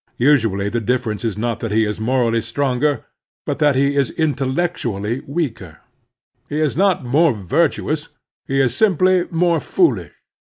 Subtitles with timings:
[0.17, 3.05] Usually the difference is not that he is morally stronger,
[3.45, 5.77] but that he is intellectually weaker.
[6.49, 8.07] He is not more virtuous.
[8.47, 10.13] He is simply more foolish.